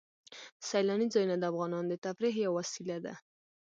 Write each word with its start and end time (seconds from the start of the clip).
سیلاني 0.67 1.07
ځایونه 1.13 1.35
د 1.37 1.43
افغانانو 1.51 1.87
د 1.89 1.95
تفریح 2.05 2.35
یوه 2.45 2.55
وسیله 2.59 2.97
ده. 3.05 3.13